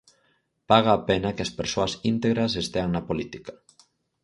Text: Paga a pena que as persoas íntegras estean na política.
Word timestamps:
Paga 0.71 0.91
a 0.95 1.01
pena 1.09 1.31
que 1.35 1.43
as 1.47 1.55
persoas 1.59 1.93
íntegras 2.13 2.59
estean 2.63 2.89
na 2.93 3.05
política. 3.09 3.53